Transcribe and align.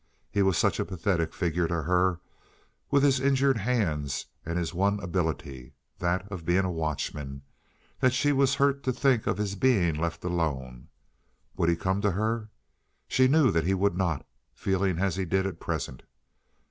He 0.31 0.41
was 0.41 0.57
such 0.57 0.79
a 0.79 0.83
pathetic 0.85 1.31
figure 1.31 1.67
to 1.67 1.83
her, 1.83 2.21
with 2.89 3.03
his 3.03 3.19
injured 3.19 3.57
hands 3.57 4.25
and 4.43 4.57
his 4.57 4.73
one 4.73 4.99
ability—that 4.99 6.27
of 6.31 6.43
being 6.43 6.65
a 6.65 6.71
watchman—that 6.71 8.11
she 8.11 8.31
was 8.31 8.55
hurt 8.55 8.81
to 8.85 8.93
think 8.93 9.27
of 9.27 9.37
his 9.37 9.53
being 9.53 9.93
left 9.93 10.23
alone. 10.23 10.87
Would 11.55 11.69
he 11.69 11.75
come 11.75 12.01
to 12.01 12.13
her? 12.13 12.49
She 13.07 13.27
knew 13.27 13.51
that 13.51 13.65
he 13.67 13.75
would 13.75 13.95
not—feeling 13.95 14.97
as 14.97 15.17
he 15.17 15.25
did 15.25 15.45
at 15.45 15.59
present. 15.59 16.01